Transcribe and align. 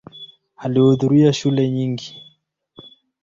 Alihudhuria 0.55 1.33
shule 1.33 1.69
nyingi. 1.69 2.15